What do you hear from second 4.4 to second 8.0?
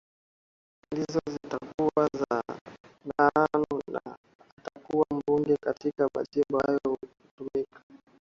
atakuwa mbunge katika majimbo hayo tukihama huko